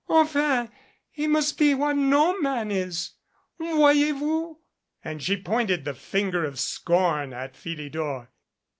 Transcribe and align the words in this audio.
Enfin, 0.09 0.71
he 1.11 1.27
must 1.27 1.59
be 1.59 1.75
what 1.75 1.95
no 1.95 2.39
man 2.41 2.71
is. 2.71 3.11
Voyez 3.59 4.17
vous?" 4.17 4.59
and 5.03 5.21
she 5.21 5.39
pointed 5.39 5.85
the 5.85 5.93
finger 5.93 6.43
of 6.43 6.59
scorn 6.59 7.33
at 7.33 7.55
Philidor. 7.55 8.27